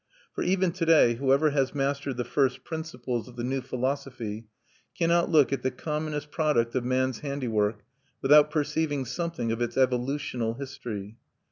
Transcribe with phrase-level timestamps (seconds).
[0.33, 4.47] For even to day whoever has mastered the first principles of the new philosophy
[4.97, 7.83] cannot look at the commonest product of man's handiwork
[8.19, 11.17] without perceiving something of its evolutional history.